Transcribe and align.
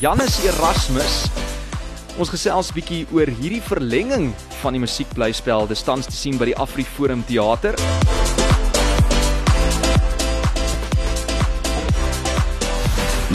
Janus 0.00 0.38
Erasmus. 0.48 1.16
Ons 2.16 2.30
gesels 2.32 2.70
bietjie 2.72 3.02
oor 3.12 3.28
hierdie 3.28 3.60
verlenging 3.60 4.30
van 4.62 4.72
die 4.72 4.80
musiekblyspel. 4.80 5.68
Dit 5.68 5.76
staan 5.76 6.00
te 6.00 6.16
sien 6.16 6.40
by 6.40 6.48
die 6.48 6.56
AfriForum 6.56 7.20
Theater. 7.28 7.76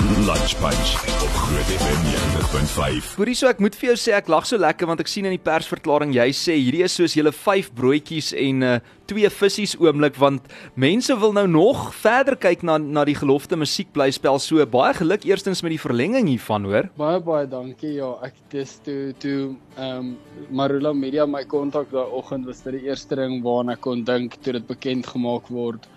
Lunch 0.06 0.54
Punch 0.62 0.90
op 1.26 1.34
Groot 1.34 1.70
FM 1.82 2.02
90.5. 2.06 3.08
Hoorie 3.18 3.34
so 3.34 3.50
ek 3.50 3.62
moet 3.64 3.74
vir 3.74 3.88
jou 3.88 3.96
sê 3.98 4.12
ek 4.14 4.28
lag 4.30 4.46
so 4.46 4.60
lekker 4.62 4.86
want 4.86 5.02
ek 5.02 5.10
sien 5.10 5.26
in 5.26 5.34
die 5.34 5.42
persverklaring 5.42 6.12
jy 6.14 6.28
sê 6.38 6.58
hierdie 6.60 6.84
is 6.86 6.94
soos 7.00 7.16
julle 7.18 7.34
5 7.34 7.72
broodjies 7.74 8.30
en 8.38 8.62
uh, 8.68 8.76
twee 9.10 9.32
visse 9.34 9.80
oomblik 9.82 10.20
want 10.22 10.46
mense 10.78 11.18
wil 11.24 11.34
nou 11.34 11.48
nog 11.50 11.88
verder 12.04 12.38
kyk 12.38 12.62
na 12.70 12.78
na 12.78 13.02
die 13.10 13.18
gelofte 13.18 13.58
musiekblyspel 13.58 14.38
so 14.46 14.62
baie 14.78 14.94
geluk 15.00 15.26
eerstens 15.26 15.66
met 15.66 15.74
die 15.74 15.82
verlenging 15.82 16.30
hiervan 16.30 16.70
hoor. 16.70 16.92
Baie 17.02 17.18
baie 17.26 17.50
dankie. 17.50 17.96
Ja, 17.98 18.14
ek 18.30 18.38
dis 18.54 18.78
toe 18.86 19.10
toe 19.18 19.40
ehm 19.74 20.14
um, 20.14 20.16
Marula 20.54 20.94
Media 20.94 21.26
my 21.26 21.48
kontak 21.50 21.90
daai 21.90 22.14
oggend 22.14 22.46
was 22.46 22.62
dit 22.62 22.78
die 22.78 22.92
eerste 22.92 23.18
ding 23.18 23.42
waarna 23.42 23.74
ek 23.74 23.86
kon 23.90 24.06
dink 24.06 24.38
toe 24.46 24.54
dit 24.60 24.70
bekend 24.70 25.10
gemaak 25.10 25.50
word. 25.50 25.90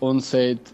Ons 0.00 0.32
het 0.32 0.72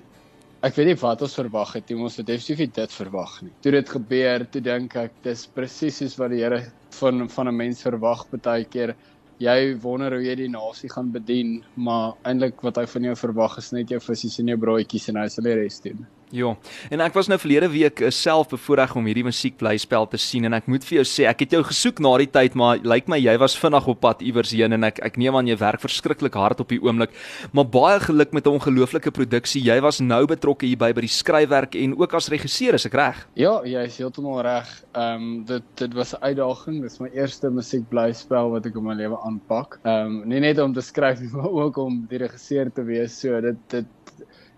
ek 0.64 0.76
weet 0.76 0.88
nie 0.90 1.00
wat 1.00 1.22
ons 1.22 1.36
verwag 1.36 1.74
het 1.76 1.90
nie, 1.90 1.98
ons 2.00 2.16
het 2.16 2.26
definitief 2.26 2.72
dit 2.78 2.94
verwag 2.98 3.34
nie. 3.42 3.52
Toe 3.62 3.72
dit 3.74 3.92
gebeur, 3.96 4.46
toe 4.52 4.62
dink 4.64 4.96
ek 4.96 5.18
dis 5.26 5.44
presies 5.46 6.00
soos 6.00 6.16
wat 6.20 6.32
die 6.32 6.42
Here 6.42 6.62
van 7.00 7.28
van 7.28 7.48
'n 7.48 7.56
mens 7.56 7.82
verwag 7.82 8.26
baie 8.30 8.64
keer. 8.64 8.94
Jy 9.38 9.76
wonder 9.82 10.12
hoe 10.12 10.24
jy 10.24 10.34
die 10.34 10.48
nasie 10.48 10.88
gaan 10.88 11.12
bedien, 11.12 11.62
maar 11.76 12.14
eintlik 12.24 12.62
wat 12.62 12.76
hy 12.76 12.86
van 12.86 13.02
jou 13.02 13.14
verwag 13.14 13.58
is 13.58 13.72
net 13.72 13.90
jou 13.90 14.00
visse 14.00 14.40
en 14.40 14.48
jou 14.48 14.56
broodjies 14.56 15.08
en 15.08 15.16
hy 15.16 15.28
sal 15.28 15.44
die 15.44 15.54
res 15.54 15.80
doen. 15.80 16.06
Ja. 16.34 16.56
En 16.90 17.00
ek 17.00 17.14
was 17.14 17.28
nou 17.30 17.38
verlede 17.38 17.68
week 17.70 18.00
uh, 18.00 18.10
self 18.10 18.48
bevoorreg 18.50 18.96
om 18.98 19.06
hierdie 19.06 19.24
musiekblyspel 19.26 20.08
te 20.10 20.18
sien 20.18 20.44
en 20.48 20.56
ek 20.58 20.66
moet 20.66 20.84
vir 20.84 20.98
jou 20.98 21.04
sê 21.06 21.28
ek 21.30 21.44
het 21.44 21.54
jou 21.54 21.62
gesoek 21.62 22.00
na 22.02 22.16
die 22.18 22.30
tyd 22.30 22.56
maar 22.58 22.80
lyk 22.82 23.06
like 23.06 23.12
my 23.12 23.18
jy 23.20 23.36
was 23.38 23.54
vinnig 23.58 23.86
op 23.86 24.00
pad 24.02 24.24
iewers 24.26 24.50
heen 24.50 24.74
en 24.74 24.88
ek 24.88 24.98
ek 25.06 25.18
neem 25.22 25.36
aan 25.38 25.46
jy 25.46 25.56
werk 25.60 25.84
verskriklik 25.84 26.34
hard 26.34 26.60
op 26.64 26.72
die 26.72 26.80
oomblik. 26.82 27.14
Maar 27.54 27.68
baie 27.70 28.00
geluk 28.02 28.32
met 28.32 28.46
'n 28.46 28.58
ongelooflike 28.58 29.10
produksie. 29.10 29.62
Jy 29.62 29.80
was 29.80 30.00
nou 30.00 30.26
betrokke 30.26 30.66
hierby 30.66 30.92
by 30.92 31.00
die 31.00 31.12
skryfwerk 31.12 31.74
en 31.74 31.96
ook 31.96 32.14
as 32.14 32.28
regisseur, 32.28 32.74
is 32.74 32.86
ek 32.86 32.94
reg? 32.94 33.26
Ja, 33.34 33.62
jy 33.64 33.86
is 33.86 33.98
heeltemal 33.98 34.42
reg. 34.42 34.68
Ehm 34.94 35.22
um, 35.22 35.44
dit 35.44 35.62
dit 35.76 35.94
was 35.94 36.14
'n 36.14 36.22
uitdaging. 36.22 36.82
Dit 36.82 36.90
is 36.92 37.00
my 37.00 37.10
eerste 37.14 37.50
musiekblyspel 37.50 38.50
wat 38.50 38.66
ek 38.66 38.74
in 38.76 38.84
my 38.84 38.94
lewe 38.94 39.18
aanpak. 39.22 39.78
Ehm 39.84 40.06
um, 40.06 40.28
nie 40.28 40.40
net 40.40 40.58
om 40.58 40.72
te 40.72 40.80
skryf 40.80 41.20
nie, 41.20 41.30
maar 41.36 41.50
ook 41.50 41.76
om 41.76 42.06
die 42.08 42.18
regisseur 42.18 42.72
te 42.72 42.82
wees. 42.82 43.20
So 43.20 43.40
dit 43.40 43.56
dit 43.68 43.86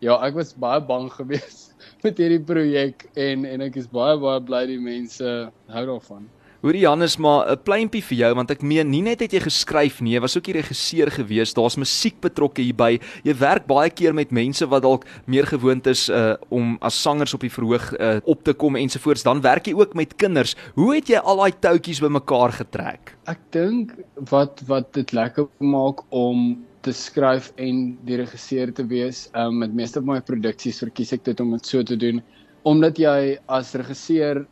Ja, 0.01 0.15
ek 0.23 0.37
was 0.39 0.55
baie 0.55 0.81
bang 0.81 1.09
geweest 1.19 1.75
met 2.05 2.19
hierdie 2.19 2.43
projek 2.43 3.09
en 3.19 3.47
en 3.49 3.65
ek 3.67 3.81
is 3.81 3.89
baie 3.91 4.19
baie 4.21 4.43
bly 4.47 4.67
die 4.71 4.83
mense 4.83 5.31
hou 5.75 5.87
daarvan. 5.89 6.29
Hoorie 6.59 6.81
Janus, 6.83 7.17
maar 7.23 7.47
'n 7.47 7.63
pleintjie 7.63 8.03
vir 8.03 8.19
jou 8.19 8.35
want 8.35 8.51
ek 8.51 8.63
meen 8.63 8.91
nie 8.91 9.03
net 9.03 9.21
het 9.21 9.31
jy 9.31 9.41
geskryf 9.41 10.01
nie, 10.03 10.15
jy 10.15 10.21
was 10.21 10.37
ook 10.37 10.43
die 10.43 10.57
regisseur 10.59 11.11
gewees. 11.11 11.55
Daar's 11.55 11.79
musiek 11.79 12.19
betrokke 12.21 12.63
hierby. 12.63 12.99
Jy 13.23 13.35
werk 13.39 13.67
baie 13.67 13.91
keer 13.91 14.13
met 14.13 14.33
mense 14.33 14.67
wat 14.67 14.83
dalk 14.83 15.07
meer 15.27 15.47
gewoond 15.47 15.87
is 15.87 16.09
uh 16.09 16.35
om 16.51 16.77
as 16.83 17.01
sangers 17.01 17.35
op 17.35 17.41
die 17.47 17.51
verhoog 17.51 17.95
uh 17.95 18.19
op 18.25 18.43
te 18.43 18.55
kom 18.55 18.75
ensovoorts. 18.75 19.23
Dan 19.23 19.41
werk 19.41 19.67
jy 19.67 19.75
ook 19.75 19.95
met 19.95 20.17
kinders. 20.17 20.57
Hoe 20.75 20.95
het 20.95 21.07
jy 21.07 21.19
al 21.19 21.37
daai 21.37 21.53
touwtjies 21.61 22.01
bymekaar 22.01 22.53
getrek? 22.53 23.15
Ek 23.27 23.39
dink 23.51 23.95
wat 24.31 24.63
wat 24.67 24.93
dit 24.95 25.13
lekker 25.13 25.47
maak 25.59 26.03
om 26.11 26.59
te 26.83 26.93
skryf 26.93 27.53
en 27.57 27.99
die 28.07 28.17
regisseur 28.21 28.73
te 28.73 28.87
wees. 28.87 29.27
Ehm 29.35 29.55
um, 29.55 29.59
met 29.65 29.75
meeste 29.75 30.01
van 30.01 30.15
my 30.17 30.21
produksies 30.21 30.83
verkies 30.85 31.13
ek 31.13 31.25
dit 31.25 31.41
om 31.41 31.57
dit 31.57 31.67
so 31.67 31.83
te 31.83 31.97
doen 31.97 32.23
omdat 32.69 32.99
jy 32.99 33.39
as 33.49 33.75
regisseur 33.79 34.45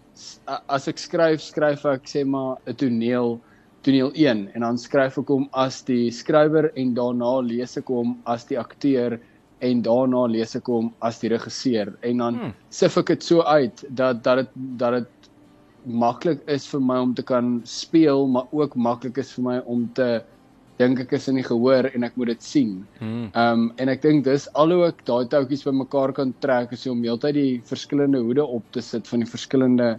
as 0.73 0.87
ek 0.89 1.01
skryf, 1.01 1.43
skryf 1.43 1.85
ek 1.91 2.07
sê 2.09 2.25
maar 2.25 2.57
'n 2.67 2.75
toneel 2.75 3.41
toneel 3.83 4.11
1 4.15 4.51
en 4.55 4.61
dan 4.61 4.79
skryf 4.79 5.19
ek 5.19 5.29
hom 5.29 5.49
as 5.53 5.83
die 5.87 6.11
skrywer 6.11 6.71
en 6.75 6.95
daarna 6.95 7.41
lees 7.41 7.77
ek 7.77 7.91
hom 7.93 8.17
as 8.27 8.47
die 8.49 8.59
akteur 8.59 9.19
en 9.61 9.83
daarna 9.83 10.27
lees 10.27 10.57
ek 10.57 10.67
hom 10.67 10.93
as 11.01 11.21
die 11.21 11.31
regisseur 11.31 11.93
en 12.03 12.19
dan 12.19 12.41
hmm. 12.41 12.55
sif 12.71 12.97
ek 12.99 13.13
dit 13.15 13.23
so 13.23 13.43
uit 13.43 13.85
dat 13.91 14.25
dat 14.25 14.43
dit 14.43 14.51
dat 14.81 14.93
dit 14.99 15.13
maklik 15.87 16.41
is 16.51 16.67
vir 16.67 16.81
my 16.81 16.99
om 16.99 17.15
te 17.15 17.23
kan 17.23 17.61
speel 17.65 18.27
maar 18.27 18.49
ook 18.51 18.75
maklik 18.75 19.19
is 19.19 19.33
vir 19.37 19.45
my 19.45 19.59
om 19.67 19.87
te 19.95 20.25
dink 20.81 21.01
ek 21.01 21.15
is 21.17 21.29
in 21.33 21.39
die 21.41 21.47
gehoor 21.47 21.89
en 21.95 22.05
ek 22.05 22.17
moet 22.21 22.35
dit 22.35 22.43
sien. 22.45 22.75
Hmm. 22.99 23.31
Ehm 23.33 23.63
um, 23.63 23.65
en 23.81 23.93
ek 23.93 24.03
dink 24.03 24.25
dis 24.27 24.49
alhoewel 24.55 24.93
ek 24.93 25.05
daai 25.09 25.25
toutjies 25.33 25.65
bymekaar 25.65 26.13
kan 26.17 26.35
trek 26.45 26.73
is 26.77 26.87
om 26.91 27.03
heeltyd 27.05 27.39
die 27.39 27.55
verskillende 27.71 28.21
hoede 28.25 28.45
op 28.45 28.69
te 28.77 28.85
sit 28.85 29.09
van 29.09 29.25
die 29.25 29.33
verskillende 29.33 29.91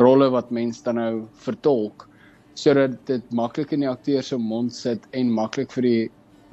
rolle 0.00 0.30
wat 0.32 0.50
mense 0.50 0.84
dan 0.84 1.00
nou 1.00 1.12
vertolk 1.44 2.08
sodat 2.54 2.98
dit 3.08 3.30
maklik 3.32 3.72
in 3.72 3.84
die 3.84 3.90
akteur 3.90 4.22
se 4.24 4.36
mond 4.38 4.72
sit 4.76 5.06
en 5.16 5.30
maklik 5.32 5.72
vir 5.72 5.88
die 5.88 6.02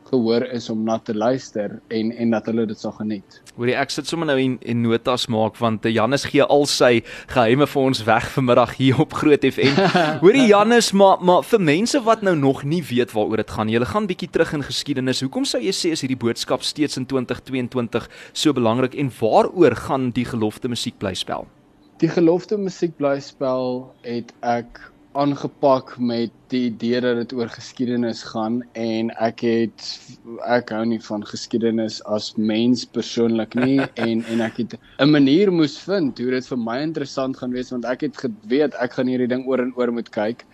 gehoor 0.09 0.45
is 0.55 0.69
om 0.69 0.83
na 0.87 0.97
te 0.99 1.13
luister 1.15 1.79
en 1.87 2.11
en 2.11 2.33
dat 2.35 2.49
hulle 2.49 2.65
dit 2.69 2.79
sal 2.79 2.93
geniet. 2.97 3.39
Hoorie 3.55 3.75
ek 3.79 3.93
sit 3.93 4.09
sommer 4.09 4.29
nou 4.29 4.37
en, 4.41 4.57
en 4.61 4.81
notas 4.85 5.27
maak 5.31 5.57
want 5.61 5.85
eh, 5.85 5.93
Janus 5.95 6.25
gee 6.31 6.43
al 6.43 6.65
sy 6.69 6.91
geheime 7.31 7.67
vir 7.69 7.81
ons 7.81 8.03
weg 8.07 8.29
vanmiddag 8.35 8.75
hier 8.79 8.99
op 9.03 9.13
Groot 9.19 9.45
FM. 9.45 9.79
Hoorie 10.23 10.47
Janus, 10.49 10.91
maar 10.91 11.21
maar 11.23 11.45
vir 11.47 11.63
mense 11.63 12.01
wat 12.05 12.23
nou 12.25 12.35
nog 12.39 12.63
nie 12.63 12.81
weet 12.89 13.13
waaroor 13.15 13.43
dit 13.43 13.55
gaan, 13.55 13.69
jy 13.69 13.83
gaan 13.85 14.09
bietjie 14.09 14.29
terug 14.31 14.53
in 14.57 14.65
geskiedenis. 14.65 15.23
Hoekom 15.25 15.45
sou 15.45 15.61
jy 15.61 15.73
sê 15.75 15.93
is 15.95 16.03
hierdie 16.05 16.19
boodskap 16.19 16.65
steeds 16.65 16.99
in 16.99 17.07
2022 17.09 18.09
so 18.33 18.53
belangrik 18.53 18.97
en 18.99 19.11
waaroor 19.19 19.75
gaan 19.87 20.11
die 20.15 20.25
gelofte 20.25 20.71
musiekblyspel? 20.71 21.47
Die 21.99 22.09
gelofte 22.11 22.57
musiekblyspel 22.57 23.81
het 24.05 24.31
ek 24.39 24.79
aangepak 25.19 25.97
met 25.99 26.31
die 26.51 26.65
idee 26.69 27.01
dat 27.03 27.17
dit 27.19 27.33
oor 27.35 27.49
geskiedenis 27.51 28.21
gaan 28.31 28.61
en 28.79 29.09
ek 29.27 29.43
het 29.43 29.87
ek 30.47 30.71
hou 30.75 30.85
nie 30.87 30.99
van 31.03 31.25
geskiedenis 31.27 31.99
as 32.17 32.31
mens 32.37 32.85
persoonlik 32.97 33.57
nie 33.59 33.79
en 34.07 34.23
en 34.31 34.43
ek 34.47 34.61
het 34.63 34.77
'n 34.77 35.11
manier 35.11 35.51
moes 35.51 35.77
vind 35.89 36.19
hoe 36.23 36.31
dit 36.37 36.49
vir 36.51 36.61
my 36.69 36.77
interessant 36.87 37.37
gaan 37.37 37.55
wees 37.57 37.71
want 37.75 37.85
ek 37.85 38.07
het 38.07 38.23
geweet 38.23 38.77
ek 38.85 38.95
gaan 38.97 39.11
hierdie 39.11 39.31
ding 39.33 39.45
oor 39.47 39.65
en 39.65 39.73
oor 39.75 39.91
moet 39.91 40.09
kyk 40.09 40.45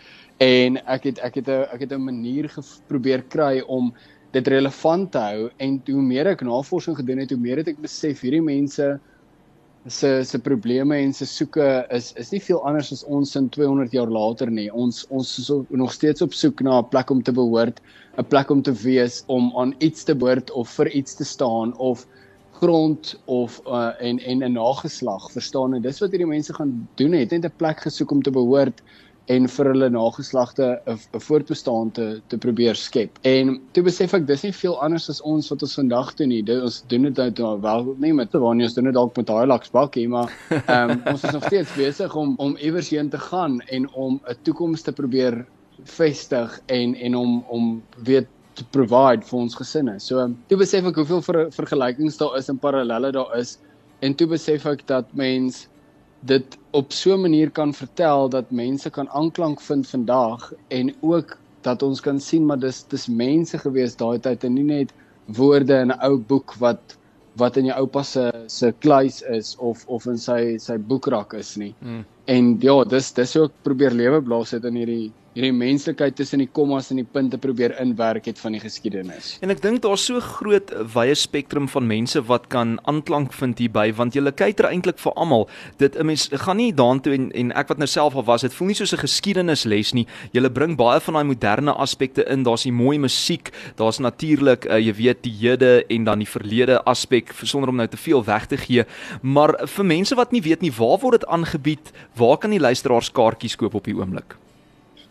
en 0.42 0.82
ek 0.98 1.10
het 1.12 1.20
ek 1.30 1.42
het 1.42 1.48
'n 1.48 1.68
ek 1.74 1.80
het 1.86 1.94
'n 1.94 2.06
manier 2.10 2.50
probeer 2.88 3.24
kry 3.24 3.62
om 3.68 3.94
dit 4.32 4.48
relevant 4.48 5.12
te 5.12 5.20
hou 5.20 5.50
en 5.58 5.82
hoe 5.86 6.02
meer 6.02 6.28
ek 6.28 6.42
navorsing 6.42 6.98
gedoen 6.98 7.22
het 7.24 7.30
hoe 7.30 7.40
meer 7.40 7.58
het 7.58 7.68
ek 7.68 7.82
besef 7.82 8.22
hierdie 8.22 8.42
mense 8.42 9.00
se 9.88 10.24
se 10.24 10.40
probleme 10.40 10.98
en 10.98 11.14
se 11.14 11.26
soeke 11.26 11.86
is 11.94 12.12
is 12.18 12.32
nie 12.32 12.42
veel 12.42 12.62
anders 12.66 12.92
as 12.92 13.04
ons 13.04 13.36
in 13.36 13.50
200 13.50 13.94
jaar 13.94 14.10
later 14.10 14.50
nie. 14.52 14.70
Ons 14.74 15.06
ons 15.10 15.38
is 15.40 15.52
nog 15.70 15.94
steeds 15.94 16.22
op 16.26 16.34
soek 16.34 16.62
na 16.62 16.80
'n 16.80 16.90
plek 16.90 17.10
om 17.10 17.22
te 17.22 17.32
behoort, 17.32 17.82
'n 18.18 18.26
plek 18.26 18.50
om 18.50 18.62
te 18.62 18.74
wees, 18.74 19.24
om 19.28 19.52
aan 19.58 19.76
iets 19.80 20.04
te 20.04 20.16
behoort 20.16 20.52
of 20.52 20.70
vir 20.70 20.90
iets 20.90 21.16
te 21.16 21.24
staan 21.24 21.78
of 21.78 22.08
grond 22.52 23.16
of 23.26 23.62
uh, 23.68 23.92
en 24.00 24.20
en 24.20 24.44
'n 24.44 24.54
nageslag, 24.54 25.32
verstaan 25.32 25.74
jy? 25.74 25.82
Dis 25.82 26.00
wat 26.00 26.12
hierdie 26.12 26.34
mense 26.34 26.54
gaan 26.54 26.88
doen, 26.96 27.14
het 27.14 27.32
net 27.32 27.46
'n 27.46 27.58
plek 27.58 27.80
gesoek 27.80 28.12
om 28.12 28.22
te 28.22 28.32
behoort 28.32 28.82
en 29.34 29.48
vir 29.50 29.70
hulle 29.72 29.88
nageslagte 29.90 30.66
'n 30.86 31.20
voortbestaan 31.28 31.92
te 31.92 32.22
te 32.28 32.38
probeer 32.38 32.76
skep. 32.76 33.18
En 33.24 33.60
toe 33.74 33.84
besef 33.84 34.14
ek 34.14 34.28
dis 34.28 34.44
nie 34.44 34.54
veel 34.54 34.76
anders 34.82 35.10
as 35.10 35.22
ons 35.22 35.50
wat 35.50 35.62
ons 35.62 35.76
vandag 35.76 36.14
doen 36.16 36.30
nie. 36.30 36.44
Dit 36.44 36.62
ons 36.62 36.84
doen 36.88 37.02
dit 37.14 37.38
nou 37.40 37.62
wel 37.62 37.96
nie 37.98 38.14
met 38.14 38.32
Tawani, 38.32 38.64
ons 38.64 38.74
doen 38.74 38.84
dit 38.84 38.94
dalk 38.94 39.18
met 39.18 39.30
Hilux 39.30 39.72
bakkie, 39.72 40.08
maar 40.08 40.32
um, 40.70 41.02
ons 41.12 41.24
is 41.24 41.32
nog 41.32 41.46
steeds 41.46 41.76
besig 41.76 42.16
om 42.16 42.36
om 42.38 42.58
iewers 42.58 42.90
heen 42.90 43.10
te 43.10 43.20
gaan 43.20 43.62
en 43.62 43.90
om 43.94 44.22
'n 44.30 44.36
toekoms 44.44 44.82
te 44.82 44.92
probeer 44.92 45.46
vestig 45.84 46.60
en 46.66 46.96
en 46.96 47.16
om 47.16 47.44
om 47.48 47.84
weet 48.04 48.28
te 48.54 48.64
provide 48.72 49.26
vir 49.26 49.40
ons 49.40 49.56
gesinne. 49.56 50.00
So 50.00 50.30
toe 50.48 50.58
besef 50.58 50.86
ek 50.86 50.96
hoeveel 50.96 51.22
ver, 51.22 51.52
vergelykings 51.52 52.18
daar 52.18 52.38
is 52.38 52.50
en 52.50 52.58
parallelle 52.58 53.12
daar 53.12 53.38
is 53.38 53.58
en 54.00 54.14
toe 54.14 54.28
besef 54.28 54.66
ek 54.66 54.88
dat 54.88 55.06
mens 55.14 55.68
dit 56.26 56.58
op 56.72 56.92
so 56.92 57.14
'n 57.14 57.22
manier 57.22 57.52
kan 57.52 57.74
vertel 57.74 58.30
dat 58.30 58.52
mense 58.52 58.90
kan 58.90 59.10
aanklank 59.10 59.62
vind 59.62 59.88
vandag 59.88 60.54
en 60.68 60.94
ook 61.02 61.38
dat 61.62 61.82
ons 61.84 62.02
kan 62.02 62.20
sien 62.20 62.46
maar 62.46 62.60
dis 62.60 62.84
dis 62.88 63.08
mense 63.08 63.58
gewees 63.58 63.96
daai 63.96 64.20
tyd 64.20 64.44
en 64.44 64.54
nie 64.54 64.64
net 64.64 64.94
woorde 65.26 65.80
in 65.84 65.92
'n 65.92 66.00
ou 66.08 66.18
boek 66.18 66.54
wat 66.60 66.98
wat 67.36 67.58
in 67.58 67.66
jou 67.66 67.78
oupa 67.80 68.04
se 68.04 68.32
se 68.48 68.74
kluis 68.80 69.22
is 69.22 69.56
of 69.58 69.86
of 69.88 70.06
in 70.06 70.18
sy 70.18 70.58
sy 70.58 70.78
boekrak 70.78 71.34
is 71.34 71.56
nie. 71.56 71.74
Mm. 71.82 72.06
En 72.26 72.56
ja, 72.60 72.84
dis 72.84 73.12
dis 73.14 73.36
ook 73.38 73.52
probeer 73.62 73.92
lewe 73.92 74.22
blaas 74.22 74.52
het 74.52 74.66
in 74.66 74.76
hierdie 74.82 75.12
hierdie 75.36 75.52
menslikheid 75.52 76.16
tussen 76.16 76.40
die 76.40 76.48
kommas 76.48 76.88
en 76.94 77.02
die 77.02 77.08
punte 77.12 77.36
probeer 77.42 77.74
inwerk 77.82 78.30
het 78.30 78.38
van 78.40 78.56
die 78.56 78.62
geskiedenis. 78.64 79.34
En 79.44 79.52
ek 79.52 79.60
dink 79.64 79.82
daar's 79.84 80.06
so 80.08 80.22
groot 80.24 80.70
wye 80.94 81.16
spektrum 81.20 81.68
van 81.72 81.90
mense 81.90 82.22
wat 82.30 82.48
kan 82.54 82.78
aanklank 82.88 83.36
vind 83.36 83.60
hierby 83.60 83.90
want 83.98 84.16
jy 84.16 84.24
kyker 84.32 84.70
eintlik 84.70 85.02
vir 85.04 85.12
almal. 85.20 85.44
Dit 85.78 85.98
'n 86.00 86.06
mens 86.08 86.30
gaan 86.32 86.58
nie 86.58 86.72
daartoe 86.72 87.14
en 87.14 87.32
en 87.36 87.52
ek 87.52 87.68
wat 87.68 87.78
nou 87.78 87.88
self 87.88 88.16
al 88.16 88.24
was, 88.24 88.42
dit 88.42 88.54
voel 88.54 88.68
nie 88.68 88.76
soos 88.76 88.94
'n 88.94 89.04
geskiedenisles 89.04 89.94
nie. 89.94 90.08
Jy 90.32 90.50
bring 90.50 90.78
baie 90.78 91.00
van 91.02 91.14
daai 91.14 91.24
moderne 91.24 91.74
aspekte 91.74 92.24
in. 92.32 92.44
Daar's 92.44 92.64
die 92.64 92.72
mooi 92.72 92.98
musiek, 92.98 93.52
daar's 93.76 94.00
natuurlik 94.00 94.66
uh, 94.66 94.80
jy 94.80 94.94
weet 94.94 95.24
die 95.24 95.36
hede 95.36 95.84
en 95.90 96.04
dan 96.04 96.20
die 96.20 96.28
verlede 96.28 96.82
aspek 96.86 97.34
sonder 97.44 97.70
om 97.70 97.76
nou 97.76 97.88
te 97.88 97.98
veel 97.98 98.24
weg 98.24 98.48
te 98.48 98.58
gee. 98.58 98.86
Maar 99.22 99.68
vir 99.68 99.86
mense 99.86 100.16
wat 100.16 100.32
nie 100.32 100.42
weet 100.42 100.62
nie 100.62 100.72
waar 100.72 101.00
word 101.00 101.20
dit 101.20 101.30
aangebied? 101.30 101.92
Waar 102.16 102.38
kan 102.40 102.54
die 102.54 102.60
luisteraars 102.64 103.10
kaartjies 103.12 103.58
koop 103.60 103.74
op 103.76 103.88
die 103.90 103.96
oomblik? 103.98 104.38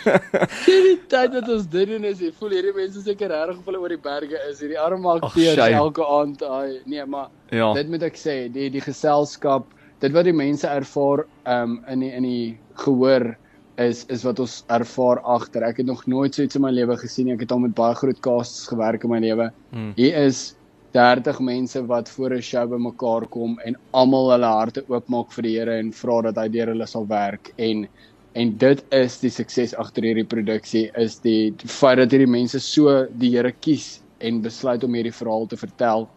die 0.66 0.98
tyd 1.08 1.34
wat 1.34 1.48
ons 1.48 1.66
dit 1.66 1.88
doen 1.88 2.04
is, 2.04 2.20
jy 2.20 2.32
voel 2.38 2.50
hierdie 2.50 2.76
mense 2.76 3.02
seker 3.02 3.28
reg 3.28 3.58
of 3.58 3.64
hulle 3.64 3.80
oor 3.80 3.88
die 3.88 4.02
berge 4.02 4.38
is, 4.50 4.60
hierdie 4.60 4.78
arme 4.78 5.08
akteurs 5.08 5.58
elke 5.58 6.06
aand, 6.06 6.42
ai, 6.42 6.80
nee, 6.86 7.04
maar 7.06 7.28
ja. 7.50 7.72
dit 7.74 7.88
moet 7.88 8.02
ek 8.02 8.16
sê, 8.16 8.48
die 8.52 8.70
die 8.70 8.80
geselskap, 8.80 9.66
dit 10.00 10.12
wat 10.12 10.24
die 10.24 10.36
mense 10.36 10.66
ervaar 10.66 11.26
um, 11.46 11.80
in 11.88 12.00
die 12.00 12.12
in 12.12 12.22
die 12.22 12.58
gehoor 12.74 13.36
is 13.80 14.04
is 14.12 14.24
wat 14.24 14.40
ons 14.42 14.62
ervaar 14.68 15.20
agter. 15.24 15.64
Ek 15.64 15.80
het 15.80 15.86
nog 15.86 16.06
nooit 16.06 16.34
so 16.34 16.44
iets 16.44 16.58
in 16.58 16.64
my 16.64 16.72
lewe 16.74 16.96
gesien 17.00 17.28
nie. 17.28 17.34
Ek 17.34 17.44
het 17.46 17.52
al 17.52 17.62
met 17.64 17.74
baie 17.76 17.96
groot 17.96 18.20
casts 18.24 18.68
gewerk 18.68 19.04
in 19.04 19.12
my 19.12 19.20
lewe. 19.22 19.50
Hmm. 19.72 19.92
Hier 19.96 20.16
is 20.26 20.54
30 20.92 21.40
mense 21.40 21.82
wat 21.86 22.08
voor 22.10 22.34
'n 22.34 22.42
show 22.42 22.68
bymekaar 22.70 23.26
kom 23.26 23.58
en 23.64 23.76
almal 23.90 24.30
hulle 24.32 24.46
harte 24.46 24.84
oopmaak 24.88 25.32
vir 25.32 25.42
die 25.42 25.56
Here 25.58 25.78
en 25.78 25.92
vra 25.92 26.22
dat 26.22 26.36
hy 26.36 26.48
deur 26.48 26.72
hulle 26.74 26.86
sal 26.86 27.06
werk 27.06 27.52
en 27.56 27.88
en 28.34 28.56
dit 28.58 28.84
is 28.94 29.18
die 29.20 29.30
sukses 29.30 29.74
agter 29.74 30.02
hierdie 30.02 30.28
produksie 30.34 30.90
is 30.94 31.18
die, 31.18 31.50
die 31.50 31.68
feit 31.68 31.98
dat 31.98 32.10
hierdie 32.10 32.30
mense 32.30 32.60
so 32.60 33.06
die 33.12 33.30
Here 33.36 33.52
kies 33.52 34.00
en 34.18 34.42
besluit 34.42 34.84
om 34.84 34.94
hierdie 34.94 35.18
verhaal 35.22 35.46
te 35.46 35.56
vertel 35.56 36.08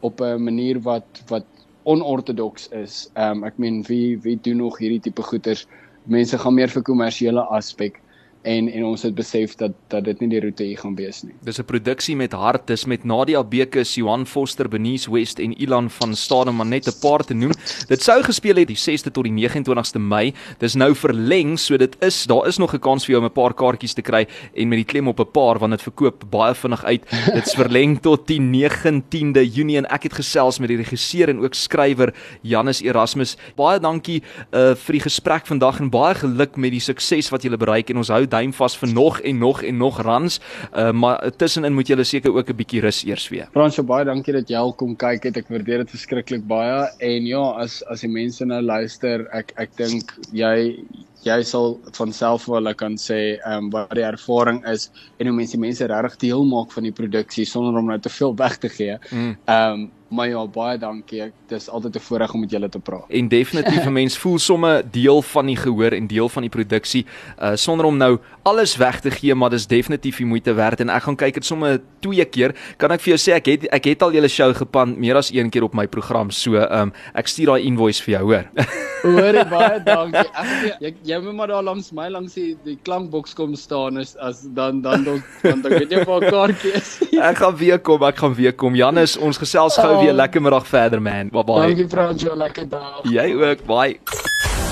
op 0.00 0.20
'n 0.20 0.44
manier 0.44 0.80
wat 0.80 1.22
wat 1.28 1.46
onorthodox 1.84 2.68
is. 2.72 3.10
Ehm 3.16 3.38
um, 3.38 3.44
ek 3.44 3.58
meen 3.58 3.82
wie 3.88 4.18
wie 4.22 4.36
doen 4.36 4.56
nog 4.56 4.78
hierdie 4.78 5.00
tipe 5.00 5.22
goeters? 5.22 5.66
mense 6.04 6.38
gaan 6.38 6.54
meer 6.54 6.70
vir 6.70 6.82
kommersiële 6.82 7.44
aspek 7.54 8.00
en 8.42 8.68
en 8.68 8.84
ons 8.84 9.02
het 9.02 9.14
besef 9.14 9.54
dat 9.60 9.72
dat 9.92 10.04
dit 10.04 10.20
nie 10.20 10.28
die 10.32 10.40
roete 10.40 10.64
hier 10.64 10.78
gaan 10.78 10.94
wees 10.98 11.22
nie. 11.22 11.34
Dis 11.44 11.58
'n 11.58 11.64
produksie 11.64 12.16
met 12.16 12.32
hart, 12.32 12.66
dis 12.66 12.84
met 12.84 13.04
Nadia 13.04 13.42
Bekes, 13.44 13.94
Johan 13.94 14.26
Foster, 14.26 14.68
Benice 14.68 15.10
West 15.10 15.38
en 15.38 15.52
Ilan 15.52 15.90
van 15.90 16.14
Stade 16.14 16.50
maar 16.50 16.66
net 16.66 16.86
'n 16.86 17.00
paar 17.00 17.24
te 17.24 17.34
noem. 17.34 17.52
Dit 17.88 18.02
sou 18.02 18.22
gespeel 18.22 18.56
het 18.56 18.68
die 18.68 18.76
6de 18.76 19.10
tot 19.10 19.24
die 19.24 19.32
29ste 19.32 19.98
Mei. 19.98 20.34
Dis 20.58 20.74
nou 20.74 20.94
verleng, 20.94 21.58
so 21.58 21.76
dit 21.76 21.96
is 22.00 22.24
daar 22.26 22.46
is 22.46 22.58
nog 22.58 22.74
'n 22.74 22.78
kans 22.78 23.04
vir 23.04 23.14
jou 23.14 23.22
om 23.22 23.28
'n 23.28 23.32
paar 23.32 23.54
kaartjies 23.54 23.94
te 23.94 24.02
kry 24.02 24.26
en 24.54 24.68
met 24.68 24.78
die 24.78 24.84
klem 24.84 25.08
op 25.08 25.20
'n 25.20 25.30
paar 25.30 25.58
want 25.58 25.72
dit 25.72 25.82
verkoop 25.82 26.24
baie 26.30 26.54
vinnig 26.54 26.84
uit. 26.84 27.02
Dit's 27.34 27.54
verleng 27.54 28.00
tot 28.00 28.26
die 28.26 28.40
19de 28.40 29.44
Junie 29.54 29.76
en 29.76 29.86
ek 29.86 30.02
het 30.02 30.12
gesels 30.14 30.58
met 30.58 30.68
die 30.68 30.76
regisseur 30.76 31.28
en 31.28 31.40
ook 31.40 31.54
skrywer 31.54 32.14
Janus 32.42 32.82
Erasmus. 32.82 33.36
Baie 33.56 33.78
dankie 33.78 34.22
uh, 34.52 34.74
vir 34.74 34.92
die 34.92 35.00
gesprek 35.00 35.46
vandag 35.46 35.80
en 35.80 35.90
baie 35.90 36.14
geluk 36.14 36.56
met 36.56 36.70
die 36.70 36.80
sukses 36.80 37.30
wat 37.30 37.42
jy 37.42 37.56
bereik 37.56 37.90
en 37.90 37.96
ons 37.96 38.08
hou 38.08 38.26
duim 38.32 38.52
vas 38.56 38.76
vir 38.80 38.92
nog 38.92 39.20
en 39.20 39.38
nog 39.38 39.62
en 39.62 39.76
nog 39.76 40.00
runs. 40.06 40.40
Uh 40.72 40.90
maar 40.92 41.30
tussenin 41.36 41.74
moet 41.74 41.88
jy 41.88 42.02
seker 42.04 42.34
ook 42.34 42.50
'n 42.50 42.56
bietjie 42.56 42.80
rus 42.80 43.04
eers 43.04 43.28
weer. 43.28 43.48
Frans, 43.52 43.74
so 43.74 43.82
baie 43.82 44.04
dankie 44.04 44.32
dat 44.32 44.48
jy 44.48 44.56
al 44.56 44.72
kom 44.72 44.96
kyk 44.96 45.24
het. 45.28 45.36
Ek 45.36 45.48
waardeer 45.48 45.84
dit 45.84 45.90
verskriklik 45.90 46.46
baie. 46.46 46.88
En 46.98 47.26
ja, 47.26 47.44
as 47.62 47.82
as 47.90 48.00
die 48.00 48.10
mense 48.10 48.44
nou 48.44 48.60
luister, 48.62 49.26
ek 49.32 49.52
ek 49.56 49.76
dink 49.76 50.14
jy 50.32 50.76
jy 51.22 51.38
sal 51.46 51.76
van 51.96 52.12
self 52.12 52.46
wel 52.50 52.74
kan 52.74 52.96
sê 52.98 53.38
ehm 53.38 53.66
um, 53.66 53.70
wat 53.70 53.94
die 53.94 54.06
ervaring 54.06 54.62
is 54.66 54.90
en 55.18 55.30
hoe 55.30 55.36
mense 55.36 55.58
mense 55.58 55.86
regtig 55.86 56.18
deel 56.26 56.44
maak 56.44 56.72
van 56.74 56.88
die 56.88 56.92
produksie 56.92 57.46
sonder 57.46 57.78
om 57.78 57.90
nou 57.92 57.98
te 57.98 58.10
veel 58.10 58.34
weg 58.36 58.58
te 58.58 58.68
gee. 58.68 58.98
Mm. 59.10 59.36
Ehm 59.46 59.74
mm. 59.74 59.82
um, 59.82 59.90
Maar 60.12 60.28
ja, 60.28 60.42
baie 60.46 60.76
dankie. 60.78 61.22
Dit 61.48 61.60
is 61.60 61.68
altyd 61.68 61.96
'n 61.96 62.00
voorreg 62.00 62.32
om 62.34 62.40
met 62.40 62.50
julle 62.50 62.68
te 62.68 62.78
praat. 62.78 63.04
En 63.08 63.28
definitief 63.28 63.84
'n 63.84 63.92
mens 63.92 64.18
voel 64.18 64.38
somme 64.38 64.84
deel 64.90 65.22
van 65.22 65.46
die 65.46 65.56
gehoor 65.56 65.92
en 65.92 66.06
deel 66.06 66.28
van 66.28 66.42
die 66.42 66.50
produksie 66.50 67.06
uh 67.40 67.50
sonder 67.54 67.86
om 67.86 67.96
nou 67.96 68.18
alles 68.42 68.76
weg 68.76 69.00
te 69.00 69.10
gee, 69.10 69.34
maar 69.34 69.50
dis 69.50 69.66
definitief 69.66 70.16
die 70.16 70.26
moeite 70.26 70.52
werd 70.52 70.80
en 70.80 70.88
ek 70.88 71.02
gaan 71.02 71.16
kyk 71.16 71.34
dit 71.34 71.44
somme 71.44 71.80
twee 72.00 72.24
keer. 72.24 72.54
Kan 72.76 72.90
ek 72.90 73.00
vir 73.00 73.16
jou 73.16 73.30
sê 73.30 73.34
ek 73.34 73.46
het 73.46 73.66
ek 73.72 73.84
het 73.84 74.02
al 74.02 74.12
julle 74.12 74.28
show 74.28 74.54
gepan 74.54 74.98
meer 74.98 75.16
as 75.16 75.32
een 75.32 75.50
keer 75.50 75.62
op 75.62 75.74
my 75.74 75.86
program. 75.86 76.30
So 76.30 76.56
um 76.56 76.92
ek 77.14 77.26
stuur 77.28 77.46
daai 77.46 77.62
invoice 77.62 78.02
vir 78.02 78.18
jou, 78.18 78.22
hoor. 78.22 78.44
Hoor 79.02 79.44
baie 79.50 79.80
dankie. 79.82 80.28
Ek 80.34 80.80
jy, 80.80 80.94
jy 81.02 81.18
moet 81.18 81.34
maar 81.34 81.48
daar 81.48 81.62
langs 81.62 81.90
my 81.92 82.08
langs 82.08 82.34
die, 82.34 82.56
die 82.64 82.78
klankboks 82.82 83.34
kom 83.34 83.54
staan 83.54 83.98
is 83.98 84.16
as 84.16 84.42
dan 84.54 84.80
dan 84.82 85.04
dan 85.04 85.22
dan 85.42 85.62
dan 85.62 85.72
weet 85.72 85.90
jy 85.90 86.04
'n 86.04 86.30
kaartjie 86.30 86.72
is. 86.72 87.02
ek 87.30 87.36
gaan 87.36 87.56
weer 87.56 87.78
kom, 87.78 88.02
ek 88.02 88.16
gaan 88.16 88.34
weer 88.34 88.52
kom. 88.52 88.74
Janus, 88.74 89.16
ons 89.16 89.38
gesels 89.38 89.76
gou 89.76 90.01
weer 90.04 90.12
lekker 90.12 90.42
middag 90.42 90.66
verder 90.66 91.02
man. 91.02 91.28
Bye 91.28 91.44
bye. 91.44 91.66
Dankie 91.66 91.88
Franjo, 91.88 92.36
lekker 92.36 92.68
dag. 92.68 93.00
Jy 93.02 93.34
ook, 93.34 93.64
bye. 93.66 93.98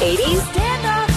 80s 0.01 0.45
stand 0.51 0.85
up 0.85 1.11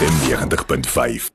FM 0.00 0.14
90.5 0.24 1.30